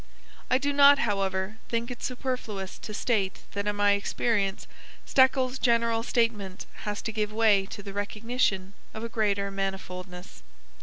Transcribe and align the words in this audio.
I 0.49 0.57
do 0.57 0.73
not, 0.73 0.97
however, 0.97 1.57
think 1.69 1.91
it 1.91 2.01
superfluous 2.01 2.79
to 2.79 2.91
state 2.91 3.41
that 3.51 3.67
in 3.67 3.75
my 3.75 3.91
experience 3.91 4.65
Stekel's 5.05 5.59
general 5.59 6.01
statement 6.01 6.65
has 6.89 7.03
to 7.03 7.11
give 7.11 7.31
way 7.31 7.67
to 7.67 7.83
the 7.83 7.93
recognition 7.93 8.73
of 8.95 9.03
a 9.03 9.09
greater 9.09 9.51
manifoldness. 9.51 10.41